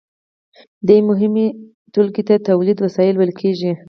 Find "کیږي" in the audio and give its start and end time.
3.41-3.71